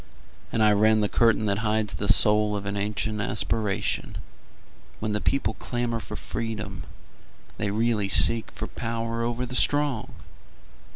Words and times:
And 0.51 0.63
I 0.63 0.71
rend 0.73 1.03
the 1.03 1.07
curtain 1.07 1.45
that 1.45 1.59
hides 1.59 1.93
the 1.93 2.07
soul 2.11 2.55
Of 2.55 2.65
an 2.65 2.75
ancient 2.75 3.21
aspiration: 3.21 4.17
When 4.99 5.11
the 5.11 5.21
people 5.21 5.53
clamor 5.53 5.99
for 5.99 6.15
freedom 6.15 6.85
They 7.59 7.69
really 7.69 8.09
seek 8.09 8.49
for 8.49 8.65
power 8.65 9.21
o'er 9.21 9.45
the 9.45 9.53
strong. 9.53 10.15